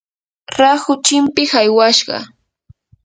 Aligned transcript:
rahu 0.57 0.93
chimpiq 1.05 1.51
aywashqa. 1.61 2.17